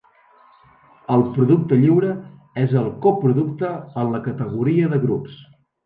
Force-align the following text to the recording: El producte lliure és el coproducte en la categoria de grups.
El 1.15 1.25
producte 1.35 1.79
lliure 1.83 2.09
és 2.65 2.75
el 2.83 2.91
coproducte 3.07 3.73
en 4.05 4.15
la 4.17 4.27
categoria 4.31 4.93
de 4.97 5.05
grups. 5.09 5.43